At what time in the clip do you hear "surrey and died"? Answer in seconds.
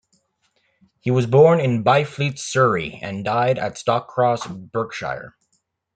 2.39-3.59